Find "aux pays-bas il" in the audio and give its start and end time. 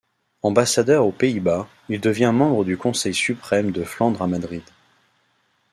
1.05-2.01